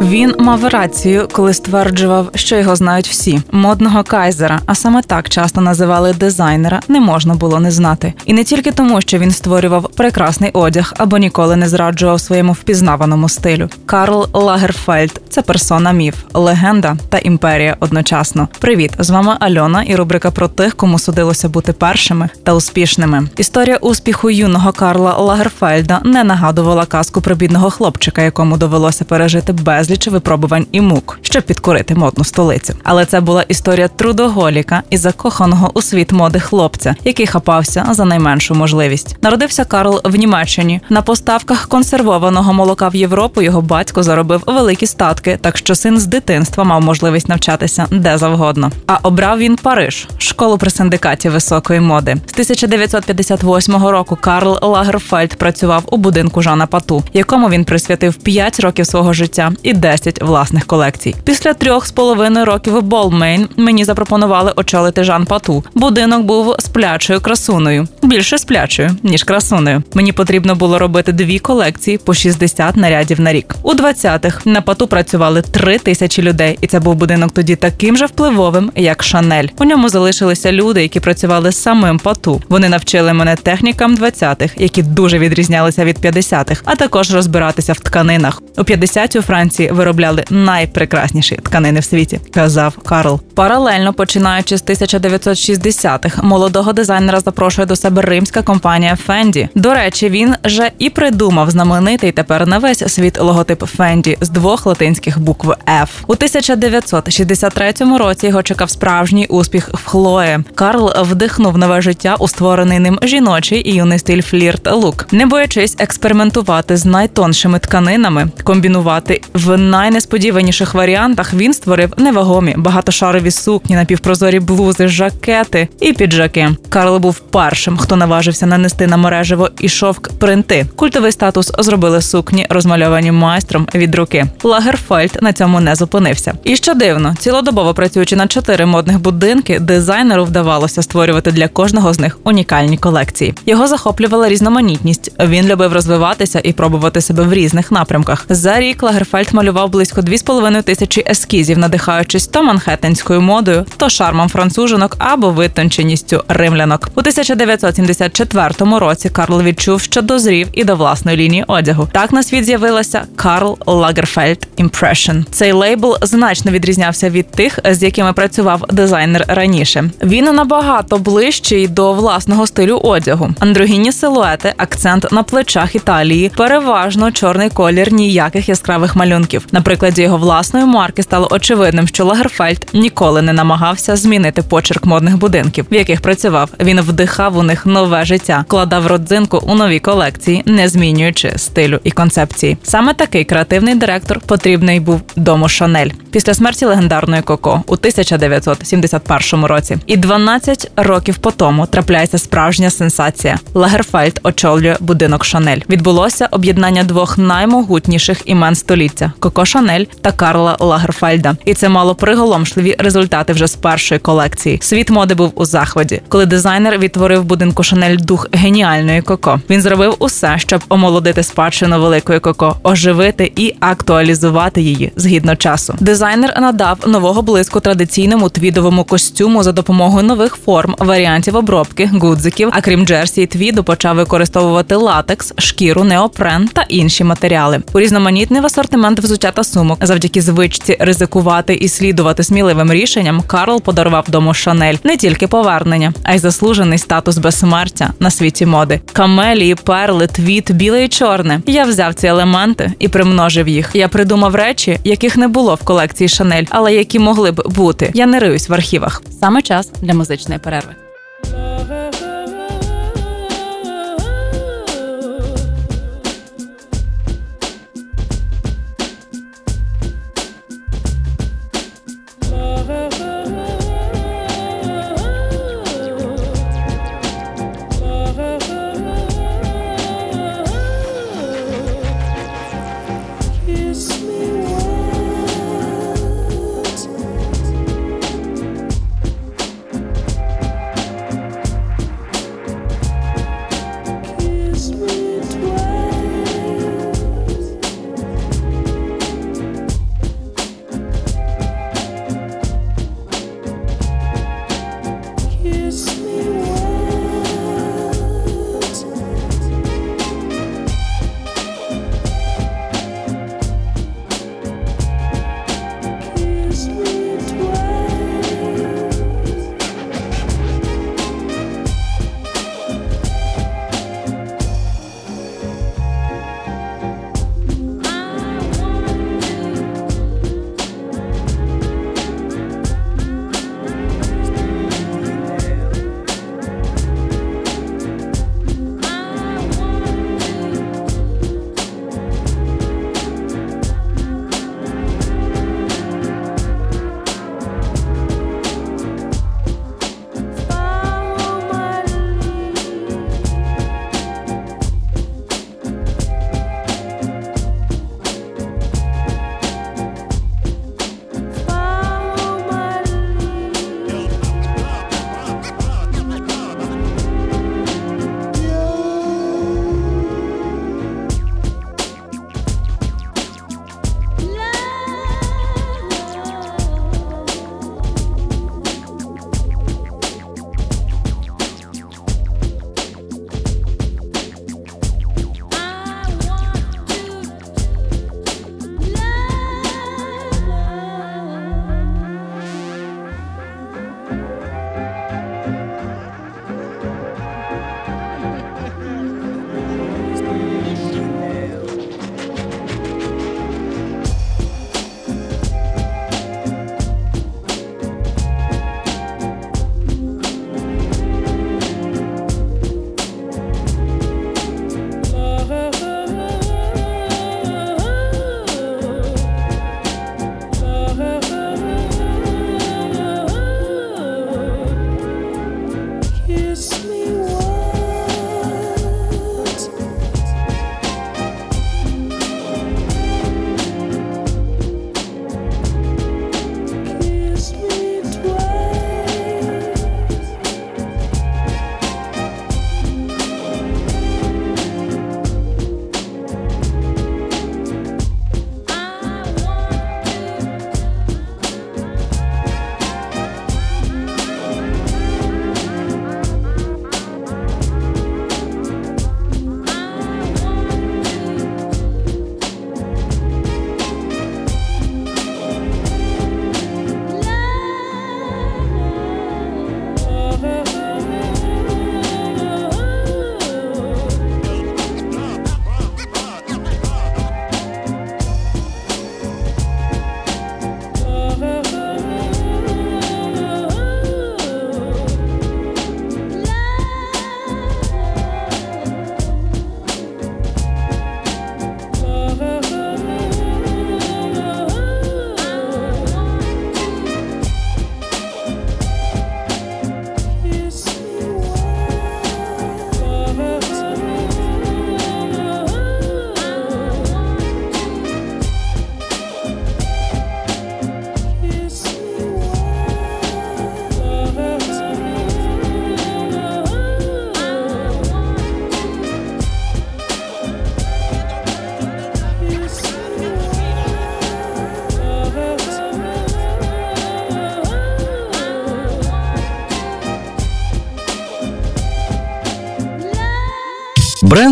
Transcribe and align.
Він 0.00 0.34
мав 0.38 0.64
рацію, 0.64 1.28
коли 1.32 1.54
стверджував, 1.54 2.30
що 2.34 2.56
його 2.56 2.76
знають 2.76 3.08
всі. 3.08 3.40
Модного 3.52 4.02
кайзера, 4.02 4.60
а 4.66 4.74
саме 4.74 5.02
так 5.02 5.28
часто 5.28 5.60
називали 5.60 6.12
дизайнера, 6.12 6.80
не 6.88 7.00
можна 7.00 7.34
було 7.34 7.60
не 7.60 7.70
знати. 7.70 8.12
І 8.24 8.32
не 8.32 8.44
тільки 8.44 8.72
тому, 8.72 9.00
що 9.00 9.18
він 9.18 9.30
створював 9.30 9.90
прекрасний 9.96 10.50
одяг 10.52 10.94
або 10.96 11.18
ніколи 11.18 11.56
не 11.56 11.68
зраджував 11.68 12.20
своєму 12.20 12.52
впізнаваному 12.52 13.28
стилю. 13.28 13.68
Карл 13.86 14.28
Лагерфельд 14.32 15.20
це 15.28 15.42
персона 15.42 15.92
міф, 15.92 16.14
легенда 16.34 16.96
та 17.08 17.18
імперія 17.18 17.76
одночасно. 17.80 18.48
Привіт, 18.58 18.92
з 18.98 19.10
вами 19.10 19.36
Альона 19.40 19.82
і 19.82 19.96
рубрика 19.96 20.30
про 20.30 20.48
тих, 20.48 20.74
кому 20.74 20.98
судилося 20.98 21.48
бути 21.48 21.72
першими 21.72 22.28
та 22.44 22.54
успішними. 22.54 23.28
Історія 23.36 23.76
успіху 23.76 24.30
юного 24.30 24.72
Карла 24.72 25.16
Лагерфельда 25.16 26.00
не 26.04 26.24
нагадувала 26.24 26.86
казку 26.86 27.20
про 27.20 27.34
бідного 27.34 27.70
хлопчика, 27.70 28.22
якому 28.22 28.56
довелося 28.56 29.04
пережити 29.04 29.52
без 29.52 29.89
безліч 29.90 30.08
випробувань 30.08 30.66
і 30.72 30.80
мук, 30.80 31.18
щоб 31.22 31.42
підкорити 31.42 31.94
модну 31.94 32.24
столицю. 32.24 32.74
Але 32.84 33.04
це 33.04 33.20
була 33.20 33.42
історія 33.42 33.88
трудоголіка 33.88 34.82
і 34.90 34.96
закоханого 34.96 35.70
у 35.74 35.82
світ 35.82 36.12
моди 36.12 36.40
хлопця, 36.40 36.94
який 37.04 37.26
хапався 37.26 37.86
за 37.90 38.04
найменшу 38.04 38.54
можливість. 38.54 39.16
Народився 39.22 39.64
Карл 39.64 40.00
в 40.04 40.16
Німеччині. 40.16 40.80
На 40.88 41.02
поставках 41.02 41.68
консервованого 41.68 42.52
молока 42.52 42.88
в 42.88 42.96
Європу 42.96 43.42
його 43.42 43.60
батько 43.60 44.02
заробив 44.02 44.42
великі 44.46 44.86
статки, 44.86 45.38
так 45.40 45.56
що 45.56 45.74
син 45.74 45.98
з 45.98 46.06
дитинства 46.06 46.64
мав 46.64 46.82
можливість 46.82 47.28
навчатися 47.28 47.86
де 47.90 48.18
завгодно. 48.18 48.70
А 48.86 48.98
обрав 49.02 49.38
він 49.38 49.56
Париж, 49.56 50.08
школу 50.18 50.58
при 50.58 50.70
синдикаті 50.70 51.28
високої 51.28 51.80
моди. 51.80 52.16
З 52.26 52.32
1958 52.32 53.86
року 53.86 54.18
Карл 54.20 54.58
Лагерфельд 54.62 55.34
працював 55.34 55.82
у 55.90 55.96
будинку 55.96 56.42
Жана 56.42 56.66
Пату, 56.66 57.02
якому 57.12 57.48
він 57.48 57.64
присвятив 57.64 58.14
5 58.14 58.60
років 58.60 58.86
свого 58.86 59.12
життя 59.12 59.52
і 59.62 59.72
10 59.80 60.22
власних 60.22 60.66
колекцій. 60.66 61.14
Після 61.24 61.54
трьох 61.54 61.86
з 61.86 61.90
половиною 61.90 62.46
років 62.46 62.82
Бальмен 62.82 63.48
мені 63.56 63.84
запропонували 63.84 64.52
очолити 64.56 65.04
Жан 65.04 65.24
Пату. 65.24 65.64
Будинок 65.74 66.22
був 66.22 66.54
сплячою 66.58 67.20
красуною, 67.20 67.88
більше 68.02 68.38
сплячою 68.38 68.90
ніж 69.02 69.24
красуною. 69.24 69.82
Мені 69.94 70.12
потрібно 70.12 70.54
було 70.54 70.78
робити 70.78 71.12
дві 71.12 71.38
колекції 71.38 71.98
по 71.98 72.14
60 72.14 72.76
нарядів 72.76 73.20
на 73.20 73.32
рік. 73.32 73.54
У 73.62 73.74
20-х 73.74 74.46
на 74.46 74.60
Пату 74.60 74.86
працювали 74.86 75.42
три 75.42 75.78
тисячі 75.78 76.22
людей, 76.22 76.58
і 76.60 76.66
це 76.66 76.80
був 76.80 76.94
будинок 76.94 77.30
тоді 77.32 77.56
таким 77.56 77.96
же 77.96 78.06
впливовим, 78.06 78.72
як 78.76 79.02
Шанель. 79.02 79.46
У 79.58 79.64
ньому 79.64 79.88
залишилися 79.88 80.52
люди, 80.52 80.82
які 80.82 81.00
працювали 81.00 81.52
самим 81.52 81.98
пату. 81.98 82.42
Вони 82.48 82.68
навчили 82.68 83.12
мене 83.12 83.36
технікам 83.36 83.96
20-х, 83.96 84.54
які 84.56 84.82
дуже 84.82 85.18
відрізнялися 85.18 85.84
від 85.84 85.98
50-х, 85.98 86.62
а 86.64 86.76
також 86.76 87.14
розбиратися 87.14 87.72
в 87.72 87.78
тканинах. 87.78 88.42
У 88.58 88.62
50-ті 88.62 89.18
у 89.18 89.22
Франції 89.22 89.70
виробляли 89.70 90.24
найпрекрасніші 90.30 91.36
тканини 91.36 91.80
в 91.80 91.84
світі, 91.84 92.20
казав 92.34 92.76
Карл. 92.76 93.20
Паралельно 93.34 93.92
починаючи 93.92 94.58
з 94.58 94.64
1960-х, 94.64 96.22
молодого 96.22 96.72
дизайнера 96.72 97.20
запрошує 97.20 97.66
до 97.66 97.76
себе 97.76 98.02
римська 98.02 98.42
компанія 98.42 98.98
Fendi. 99.08 99.48
До 99.54 99.74
речі, 99.74 100.08
він 100.08 100.34
же 100.44 100.70
і 100.78 100.90
придумав 100.90 101.50
знаменитий 101.50 102.12
тепер 102.12 102.46
на 102.46 102.58
весь 102.58 102.92
світ 102.92 103.20
логотип 103.20 103.62
Fendi 103.62 104.16
з 104.20 104.30
двох 104.30 104.66
латинських 104.66 105.18
букв 105.20 105.48
F. 105.82 105.88
У 106.06 106.12
1963 106.12 107.72
році 107.98 108.26
його 108.26 108.42
чекав 108.42 108.70
справжній 108.70 109.26
успіх 109.26 109.68
в 109.74 109.86
Хлої. 109.86 110.38
Карл 110.54 110.92
вдихнув 111.02 111.58
нове 111.58 111.82
життя 111.82 112.16
у 112.18 112.28
створений 112.28 112.78
ним 112.78 112.98
жіночий 113.02 113.70
і 113.70 113.74
юний 113.74 113.98
стиль 113.98 114.22
флірт 114.22 114.72
лук, 114.72 115.06
не 115.12 115.26
боячись 115.26 115.76
експериментувати 115.78 116.76
з 116.76 116.84
найтоншими 116.84 117.58
тканинами, 117.58 118.28
комбінувати 118.42 119.20
в 119.34 119.56
найнесподіваніших 119.56 120.74
варіантах 120.74 121.34
він 121.34 121.52
створив 121.52 121.92
невагомі 121.96 122.54
багатошарові 122.56 123.30
сукні, 123.30 123.76
напівпрозорі 123.76 124.40
блузи, 124.40 124.88
жакети 124.88 125.68
і 125.80 125.92
піджаки. 125.92 126.48
Карл 126.68 126.98
був 126.98 127.18
першим, 127.18 127.76
хто 127.76 127.96
наважився 127.96 128.46
нанести 128.46 128.86
на 128.86 128.96
мережево 128.96 129.48
і 129.60 129.68
шовк 129.68 130.10
принти. 130.18 130.66
Культовий 130.76 131.12
статус 131.12 131.52
зробили 131.58 132.02
сукні, 132.02 132.46
розмальовані 132.50 133.12
майстром 133.12 133.68
від 133.74 133.94
руки. 133.94 134.26
Лагерфельд 134.42 135.18
на 135.22 135.32
цьому 135.32 135.60
не 135.60 135.74
зупинився. 135.74 136.34
І 136.44 136.56
що 136.56 136.74
дивно, 136.74 137.14
цілодобово 137.18 137.74
працюючи 137.74 138.16
на 138.16 138.26
чотири 138.26 138.66
модних 138.66 139.00
будинки, 139.00 139.58
дизайнеру 139.58 140.24
вдавалося 140.24 140.82
створювати 140.82 141.32
для 141.32 141.48
кожного 141.48 141.92
з 141.92 141.98
них 141.98 142.18
унікальні 142.24 142.78
колекції. 142.78 143.34
Його 143.46 143.66
захоплювала 143.66 144.28
різноманітність. 144.28 145.12
Він 145.20 145.46
любив 145.46 145.72
розвиватися 145.72 146.40
і 146.44 146.52
пробувати 146.52 147.00
себе 147.00 147.22
в 147.22 147.32
різних 147.32 147.72
напрямках. 147.72 148.26
За 148.32 148.60
рік 148.60 148.82
Лагерфельд 148.82 149.34
малював 149.34 149.70
близько 149.70 150.00
2,5 150.00 150.62
тисячі 150.62 151.04
ескізів, 151.10 151.58
надихаючись 151.58 152.26
то 152.26 152.42
манхеттенською 152.42 153.20
модою, 153.20 153.66
то 153.76 153.88
шармом 153.88 154.28
францужинок 154.28 154.96
або 154.98 155.30
витонченістю 155.30 156.24
римлянок. 156.28 156.88
У 156.94 157.00
1974 157.00 158.78
році 158.78 159.08
Карл 159.08 159.42
відчув, 159.42 159.80
що 159.80 160.02
дозрів 160.02 160.48
і 160.52 160.64
до 160.64 160.76
власної 160.76 161.16
лінії 161.16 161.44
одягу. 161.46 161.88
Так 161.92 162.12
на 162.12 162.22
світ 162.22 162.44
з'явилася 162.44 163.02
Карл 163.16 163.58
Лагерфельд 163.66 164.46
Impression. 164.58 165.24
Цей 165.30 165.52
лейбл 165.52 165.96
значно 166.02 166.52
відрізнявся 166.52 167.10
від 167.10 167.30
тих, 167.30 167.58
з 167.70 167.82
якими 167.82 168.12
працював 168.12 168.64
дизайнер 168.70 169.24
раніше. 169.28 169.90
Він 170.02 170.24
набагато 170.24 170.98
ближчий 170.98 171.68
до 171.68 171.92
власного 171.92 172.46
стилю 172.46 172.76
одягу. 172.76 173.30
Андрогінні 173.38 173.92
силуети, 173.92 174.54
акцент 174.56 175.12
на 175.12 175.22
плечах 175.22 175.74
Італії, 175.74 176.32
переважно 176.36 177.12
чорний 177.12 177.50
колір, 177.50 177.92
ніяких 178.20 178.48
яскравих 178.48 178.96
малюнків. 178.96 179.46
На 179.52 179.60
прикладі 179.60 180.02
його 180.02 180.16
власної 180.16 180.64
марки 180.64 181.02
стало 181.02 181.28
очевидним, 181.30 181.88
що 181.88 182.04
Лагерфельд 182.04 182.66
ніколи 182.72 183.22
не 183.22 183.32
намагався 183.32 183.96
змінити 183.96 184.42
почерк 184.42 184.86
модних 184.86 185.16
будинків, 185.16 185.66
в 185.70 185.74
яких 185.74 186.00
працював. 186.00 186.50
Він 186.60 186.80
вдихав 186.80 187.36
у 187.36 187.42
них 187.42 187.66
нове 187.66 188.04
життя, 188.04 188.44
вкладав 188.48 188.86
родзинку 188.86 189.42
у 189.46 189.54
нові 189.54 189.78
колекції, 189.78 190.42
не 190.46 190.68
змінюючи 190.68 191.32
стилю 191.36 191.80
і 191.84 191.90
концепції. 191.90 192.56
Саме 192.62 192.94
такий 192.94 193.24
креативний 193.24 193.74
директор 193.74 194.20
потрібний 194.20 194.80
був 194.80 195.00
дому 195.16 195.48
Шанель 195.48 195.90
після 196.10 196.34
смерті 196.34 196.64
легендарної 196.64 197.22
Коко 197.22 197.62
у 197.66 197.72
1971 197.72 199.44
році. 199.44 199.78
І 199.86 199.96
12 199.96 200.70
років 200.76 201.18
по 201.18 201.30
тому 201.30 201.66
трапляється 201.66 202.18
справжня 202.18 202.70
сенсація. 202.70 203.38
Лагерфельд 203.54 204.20
очолює 204.22 204.76
будинок 204.80 205.24
Шанель. 205.24 205.58
Відбулося 205.68 206.28
об'єднання 206.30 206.84
двох 206.84 207.18
наймогутніших 207.18 208.09
імен 208.24 208.54
століття 208.54 209.12
Коко 209.18 209.44
Шанель 209.44 209.84
та 210.00 210.12
Карла 210.12 210.56
Лагерфельда. 210.60 211.36
І 211.44 211.54
це 211.54 211.68
мало 211.68 211.94
приголомшливі 211.94 212.76
результати 212.78 213.32
вже 213.32 213.46
з 213.46 213.56
першої 213.56 213.98
колекції. 213.98 214.58
Світ 214.62 214.90
моди 214.90 215.14
був 215.14 215.32
у 215.34 215.44
захваті, 215.44 216.02
коли 216.08 216.26
дизайнер 216.26 216.78
відтворив 216.78 217.19
в 217.19 217.24
будинку 217.24 217.62
Шанель 217.62 217.96
дух 217.96 218.26
геніальної 218.32 219.02
Коко. 219.02 219.40
Він 219.50 219.62
зробив 219.62 219.96
усе, 219.98 220.34
щоб 220.38 220.60
омолодити 220.68 221.22
спадщину 221.22 221.80
великої 221.80 222.20
Коко, 222.20 222.56
оживити 222.62 223.32
і 223.36 223.54
актуалізувати 223.60 224.62
її 224.62 224.92
згідно 224.96 225.36
часу. 225.36 225.74
Дизайнер 225.80 226.40
надав 226.40 226.78
нового 226.86 227.22
блиску 227.22 227.60
традиційному 227.60 228.28
твідовому 228.28 228.84
костюму 228.84 229.42
за 229.42 229.52
допомогою 229.52 230.04
нових 230.04 230.36
форм, 230.44 230.74
варіантів 230.78 231.36
обробки, 231.36 231.90
гудзиків. 231.92 232.48
А 232.52 232.60
крім 232.60 232.86
джерсі 232.86 233.22
і 233.22 233.26
твіду, 233.26 233.64
почав 233.64 233.96
використовувати 233.96 234.74
латекс, 234.74 235.32
шкіру, 235.38 235.84
неопрен 235.84 236.48
та 236.48 236.62
інші 236.68 237.04
матеріали. 237.04 237.60
Урізноманітний 238.00 238.42
асортимент 238.44 239.00
взуття 239.00 239.30
та 239.30 239.44
сумок. 239.44 239.78
Завдяки 239.82 240.22
звичці 240.22 240.76
ризикувати 240.80 241.54
і 241.54 241.68
слідувати 241.68 242.22
сміливим 242.22 242.72
рішенням. 242.72 243.22
Карл 243.26 243.62
подарував 243.62 244.04
дому 244.08 244.34
Шанель 244.34 244.74
не 244.84 244.96
тільки 244.96 245.26
повернення, 245.26 245.92
а 246.02 246.14
й 246.14 246.18
заслужений 246.18 246.78
статус 246.78 247.18
безсмертя 247.18 247.90
на 248.00 248.10
світі 248.10 248.46
моди. 248.46 248.80
Камелії, 248.92 249.54
перли, 249.54 250.06
твід, 250.06 250.52
біле 250.52 250.84
і 250.84 250.88
чорне. 250.88 251.40
Я 251.46 251.64
взяв 251.64 251.94
ці 251.94 252.06
елементи 252.06 252.72
і 252.78 252.88
примножив 252.88 253.48
їх. 253.48 253.70
Я 253.74 253.88
придумав 253.88 254.34
речі, 254.34 254.78
яких 254.84 255.16
не 255.16 255.28
було 255.28 255.54
в 255.54 255.64
колекції 255.64 256.08
Шанель, 256.08 256.44
але 256.50 256.74
які 256.74 256.98
могли 256.98 257.32
б 257.32 257.42
бути. 257.46 257.90
Я 257.94 258.06
не 258.06 258.20
риюсь 258.20 258.48
в 258.48 258.54
архівах. 258.54 259.02
Саме 259.20 259.42
час 259.42 259.70
для 259.82 259.94
музичної 259.94 260.40
перерви. 260.40 260.89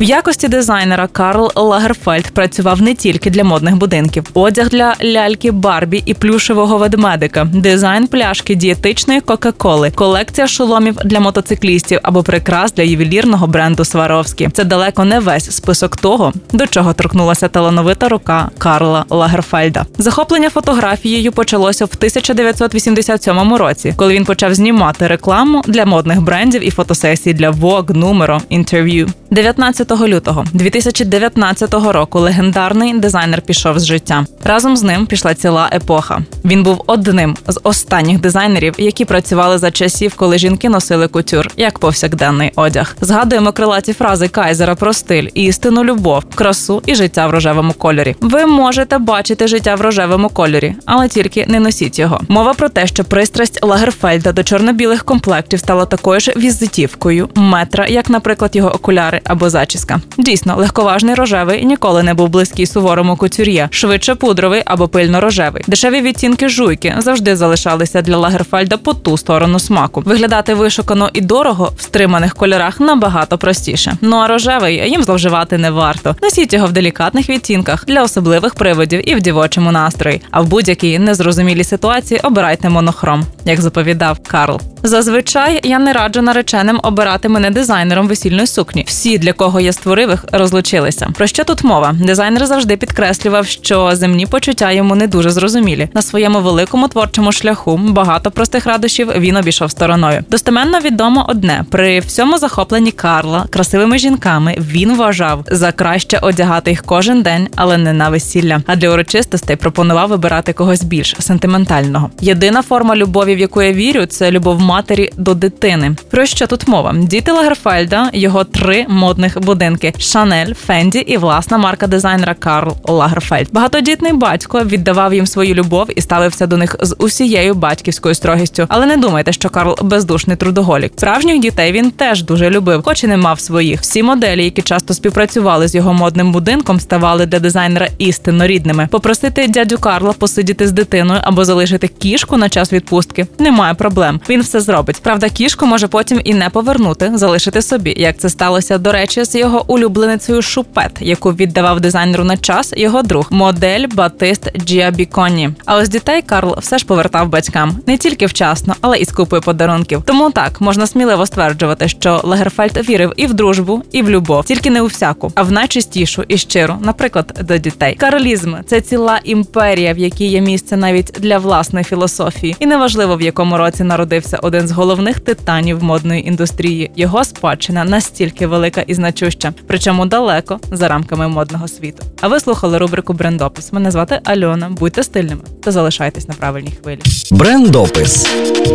В 0.00 0.02
якості 0.02 0.48
дизайнера 0.48 1.06
Карл 1.06 1.52
Лагерфельд 1.54 2.26
працював 2.26 2.82
не 2.82 2.94
тільки 2.94 3.30
для 3.30 3.44
модних 3.44 3.76
будинків, 3.76 4.24
одяг 4.34 4.68
для 4.68 4.94
ляльки 5.04 5.50
Барбі 5.50 6.02
і 6.06 6.14
плюшевого 6.14 6.78
ведмедика, 6.78 7.44
дизайн 7.44 8.06
пляшки 8.06 8.54
дієтичної 8.54 9.20
Кока-Коли, 9.20 9.90
колекція 9.90 10.46
шоломів 10.46 10.96
для 11.04 11.20
мотоциклістів 11.20 12.00
або 12.02 12.22
прикрас 12.22 12.72
для 12.72 12.82
ювелірного 12.82 13.46
бренду 13.46 13.84
Сваровські. 13.84 14.48
Це 14.52 14.64
далеко 14.64 15.04
не 15.04 15.20
весь 15.20 15.50
список 15.50 15.96
того, 15.96 16.32
до 16.52 16.66
чого 16.66 16.92
торкнулася 16.92 17.48
талановита 17.48 18.08
рука 18.08 18.50
Карла 18.58 19.04
Лагерфельда. 19.10 19.86
Захоплення 19.98 20.50
фотографією 20.50 21.32
почалося 21.32 21.84
в 21.84 21.90
1987 21.96 23.54
році, 23.54 23.94
коли 23.96 24.14
він 24.14 24.24
почав 24.24 24.54
знімати 24.54 25.06
рекламу 25.06 25.62
для 25.66 25.84
модних 25.84 26.20
брендів 26.22 26.66
і 26.66 26.70
фотосесії 26.70 27.34
для 27.34 27.50
Vogue, 27.50 27.86
Numero, 27.86 28.40
Interview. 28.50 29.08
19 29.30 29.85
лютого 29.90 30.44
2019 30.52 31.74
року 31.74 32.20
легендарний 32.20 32.98
дизайнер 32.98 33.42
пішов 33.42 33.78
з 33.78 33.84
життя. 33.84 34.24
Разом 34.44 34.76
з 34.76 34.82
ним 34.82 35.06
пішла 35.06 35.34
ціла 35.34 35.70
епоха. 35.72 36.22
Він 36.44 36.62
був 36.62 36.82
одним 36.86 37.36
з 37.48 37.60
останніх 37.62 38.20
дизайнерів, 38.20 38.74
які 38.78 39.04
працювали 39.04 39.58
за 39.58 39.70
часів, 39.70 40.14
коли 40.16 40.38
жінки 40.38 40.68
носили 40.68 41.08
кутюр 41.08 41.48
як 41.56 41.78
повсякденний 41.78 42.52
одяг. 42.56 42.96
Згадуємо 43.00 43.52
крилаті 43.52 43.92
фрази 43.92 44.28
Кайзера 44.28 44.74
про 44.74 44.92
стиль, 44.92 45.28
істину, 45.34 45.84
любов, 45.84 46.24
красу 46.34 46.82
і 46.86 46.94
життя 46.94 47.26
в 47.26 47.30
рожевому 47.30 47.72
кольорі. 47.72 48.16
Ви 48.20 48.46
можете 48.46 48.98
бачити 48.98 49.48
життя 49.48 49.74
в 49.74 49.80
рожевому 49.80 50.28
кольорі, 50.28 50.74
але 50.86 51.08
тільки 51.08 51.44
не 51.48 51.60
носіть 51.60 51.98
його. 51.98 52.20
Мова 52.28 52.54
про 52.54 52.68
те, 52.68 52.86
що 52.86 53.04
пристрасть 53.04 53.64
Лагерфельда 53.64 54.32
до 54.32 54.42
чорно-білих 54.42 55.04
комплектів 55.04 55.58
стала 55.58 55.86
такою 55.86 56.20
ж 56.20 56.32
візитівкою 56.36 57.28
метра, 57.34 57.86
як, 57.86 58.10
наприклад, 58.10 58.56
його 58.56 58.70
окуляри 58.70 59.20
або 59.24 59.50
зачіска. 59.76 60.00
Дійсно, 60.18 60.56
легковажний 60.56 61.14
рожевий 61.14 61.64
ніколи 61.64 62.02
не 62.02 62.14
був 62.14 62.28
близький 62.28 62.66
суворому 62.66 63.16
кутюр'є, 63.16 63.68
швидше 63.70 64.14
пудровий 64.14 64.62
або 64.64 64.88
пильно 64.88 65.20
рожевий. 65.20 65.64
Дешеві 65.66 66.00
відтінки 66.00 66.48
жуйки 66.48 66.94
завжди 66.98 67.36
залишалися 67.36 68.02
для 68.02 68.16
Лагерфельда 68.16 68.76
по 68.76 68.94
ту 68.94 69.16
сторону 69.16 69.58
смаку. 69.58 70.02
Виглядати 70.06 70.54
вишукано 70.54 71.10
і 71.12 71.20
дорого 71.20 71.72
в 71.76 71.82
стриманих 71.82 72.34
кольорах 72.34 72.80
набагато 72.80 73.38
простіше. 73.38 73.96
Ну 74.00 74.16
а 74.16 74.26
рожевий 74.26 74.90
їм 74.90 75.02
зловживати 75.02 75.58
не 75.58 75.70
варто. 75.70 76.16
Носіть 76.22 76.52
його 76.52 76.66
в 76.66 76.72
делікатних 76.72 77.28
відтінках 77.28 77.84
для 77.86 78.02
особливих 78.02 78.54
приводів 78.54 79.10
і 79.10 79.14
в 79.14 79.20
дівочому 79.20 79.72
настрої. 79.72 80.20
А 80.30 80.40
в 80.40 80.46
будь-якій 80.46 80.98
незрозумілій 80.98 81.64
ситуації 81.64 82.20
обирайте 82.22 82.68
монохром, 82.68 83.24
як 83.44 83.60
заповідав 83.60 84.18
Карл. 84.26 84.60
Зазвичай 84.82 85.60
я 85.64 85.78
не 85.78 85.92
раджу 85.92 86.22
нареченим 86.22 86.80
обирати 86.82 87.28
мене 87.28 87.50
дизайнером 87.50 88.08
весільної 88.08 88.46
сукні. 88.46 88.84
Всі, 88.88 89.18
для 89.18 89.32
кого 89.32 89.60
я 89.60 89.65
створив 89.72 90.10
їх, 90.10 90.24
розлучилися. 90.32 91.08
Про 91.14 91.26
що 91.26 91.44
тут 91.44 91.64
мова? 91.64 91.94
Дизайнер 92.00 92.46
завжди 92.46 92.76
підкреслював, 92.76 93.46
що 93.46 93.90
земні 93.92 94.26
почуття 94.26 94.72
йому 94.72 94.94
не 94.94 95.06
дуже 95.06 95.30
зрозумілі. 95.30 95.88
На 95.94 96.02
своєму 96.02 96.40
великому 96.40 96.88
творчому 96.88 97.32
шляху 97.32 97.76
багато 97.76 98.30
простих 98.30 98.66
радощів 98.66 99.12
він 99.16 99.36
обійшов 99.36 99.70
стороною. 99.70 100.24
Достеменно 100.30 100.80
відомо 100.80 101.26
одне: 101.28 101.64
при 101.70 102.00
всьому 102.00 102.38
захопленні 102.38 102.92
Карла 102.92 103.46
красивими 103.50 103.98
жінками 103.98 104.56
він 104.58 104.96
вважав 104.96 105.44
за 105.50 105.72
краще 105.72 106.18
одягати 106.22 106.70
їх 106.70 106.82
кожен 106.82 107.22
день, 107.22 107.48
але 107.56 107.76
не 107.76 107.92
на 107.92 108.08
весілля. 108.08 108.60
А 108.66 108.76
для 108.76 108.90
урочистостей 108.90 109.56
пропонував 109.56 110.08
вибирати 110.08 110.52
когось 110.52 110.82
більш 110.82 111.16
сентиментального. 111.18 112.10
Єдина 112.20 112.62
форма 112.62 112.96
любові, 112.96 113.34
в 113.34 113.38
яку 113.38 113.62
я 113.62 113.72
вірю, 113.72 114.06
це 114.06 114.30
любов 114.30 114.60
матері 114.60 115.12
до 115.16 115.34
дитини. 115.34 115.96
Про 116.10 116.26
що 116.26 116.46
тут 116.46 116.68
мова? 116.68 116.94
Діти 116.98 117.32
Лагерфельда, 117.32 118.10
його 118.12 118.44
три 118.44 118.86
модних 118.88 119.40
будинки: 119.40 119.55
Шанель, 119.98 120.54
Фенді 120.54 120.98
і 120.98 121.16
власна 121.16 121.58
марка 121.58 121.86
дизайнера 121.86 122.34
Карл 122.34 122.76
Лагерфельд. 122.84 123.48
Багатодітний 123.52 124.12
батько 124.12 124.64
віддавав 124.64 125.14
їм 125.14 125.26
свою 125.26 125.54
любов 125.54 125.86
і 125.96 126.00
ставився 126.00 126.46
до 126.46 126.56
них 126.56 126.76
з 126.80 126.96
усією 126.98 127.54
батьківською 127.54 128.14
строгістю. 128.14 128.66
Але 128.68 128.86
не 128.86 128.96
думайте, 128.96 129.32
що 129.32 129.50
Карл 129.50 129.78
бездушний 129.82 130.36
трудоголік. 130.36 130.92
Справжніх 130.96 131.40
дітей 131.40 131.72
він 131.72 131.90
теж 131.90 132.22
дуже 132.22 132.50
любив, 132.50 132.82
хоч 132.84 133.04
і 133.04 133.06
не 133.06 133.16
мав 133.16 133.40
своїх. 133.40 133.80
Всі 133.80 134.02
моделі, 134.02 134.44
які 134.44 134.62
часто 134.62 134.94
співпрацювали 134.94 135.68
з 135.68 135.74
його 135.74 135.92
модним 135.92 136.32
будинком, 136.32 136.80
ставали 136.80 137.26
для 137.26 137.38
дизайнера 137.38 137.88
істинно 137.98 138.46
рідними. 138.46 138.88
Попросити 138.90 139.48
дядю 139.48 139.78
Карла 139.78 140.12
посидіти 140.12 140.68
з 140.68 140.72
дитиною 140.72 141.20
або 141.22 141.44
залишити 141.44 141.88
кішку 141.88 142.36
на 142.36 142.48
час 142.48 142.72
відпустки 142.72 143.26
немає 143.38 143.74
проблем. 143.74 144.20
Він 144.28 144.40
все 144.40 144.60
зробить. 144.60 145.00
Правда, 145.02 145.28
кішку 145.28 145.66
може 145.66 145.88
потім 145.88 146.20
і 146.24 146.34
не 146.34 146.50
повернути, 146.50 147.12
залишити 147.14 147.62
собі. 147.62 147.94
Як 147.96 148.18
це 148.18 148.28
сталося 148.28 148.78
до 148.78 148.92
речі, 148.92 149.24
з 149.24 149.34
його 149.34 149.45
улюбленицею 149.66 150.42
Шупет, 150.42 150.90
яку 151.00 151.32
віддавав 151.32 151.80
дизайнеру 151.80 152.24
на 152.24 152.36
час 152.36 152.72
його 152.76 153.02
друг, 153.02 153.28
модель 153.30 153.86
Батист 153.94 154.58
Джіабіконі. 154.58 155.50
А 155.64 155.76
ось 155.76 155.88
дітей 155.88 156.22
Карл 156.22 156.56
все 156.58 156.78
ж 156.78 156.86
повертав 156.86 157.28
батькам 157.28 157.78
не 157.86 157.98
тільки 157.98 158.26
вчасно, 158.26 158.74
але 158.80 158.98
і 158.98 159.04
з 159.04 159.12
купою 159.12 159.42
подарунків. 159.42 160.02
Тому 160.06 160.30
так 160.30 160.60
можна 160.60 160.86
сміливо 160.86 161.26
стверджувати, 161.26 161.88
що 161.88 162.20
Лагерфельд 162.24 162.88
вірив 162.88 163.12
і 163.16 163.26
в 163.26 163.34
дружбу, 163.34 163.82
і 163.92 164.02
в 164.02 164.10
любов, 164.10 164.44
тільки 164.44 164.70
не 164.70 164.82
у 164.82 164.86
всяку, 164.86 165.32
а 165.34 165.42
в 165.42 165.52
найчистішу 165.52 166.24
і 166.28 166.38
щиру, 166.38 166.74
наприклад, 166.80 167.40
до 167.44 167.58
дітей. 167.58 167.94
Каролізм 167.94 168.54
це 168.66 168.80
ціла 168.80 169.20
імперія, 169.24 169.92
в 169.92 169.98
якій 169.98 170.26
є 170.26 170.40
місце 170.40 170.76
навіть 170.76 171.12
для 171.18 171.38
власної 171.38 171.84
філософії, 171.84 172.56
і 172.58 172.66
неважливо 172.66 173.16
в 173.16 173.22
якому 173.22 173.56
році 173.56 173.84
народився 173.84 174.38
один 174.42 174.68
з 174.68 174.70
головних 174.70 175.20
титанів 175.20 175.82
модної 175.84 176.28
індустрії. 176.28 176.90
Його 176.96 177.24
спадщина 177.24 177.84
настільки 177.84 178.46
велика 178.46 178.80
і 178.80 178.94
значуща, 178.94 179.35
причому 179.66 180.06
далеко 180.06 180.60
за 180.72 180.88
рамками 180.88 181.28
модного 181.28 181.68
світу. 181.68 182.02
А 182.20 182.28
ви 182.28 182.40
слухали 182.40 182.78
рубрику 182.78 183.12
Брендопис. 183.12 183.72
Мене 183.72 183.90
звати 183.90 184.20
Альона. 184.24 184.70
Будьте 184.70 185.02
стильними 185.02 185.42
та 185.62 185.72
залишайтесь 185.72 186.28
на 186.28 186.34
правильній 186.34 186.74
хвилі. 186.82 187.00
Брендопис. 187.30 188.26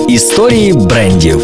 Історії 0.07 0.73
брендів. 0.73 1.41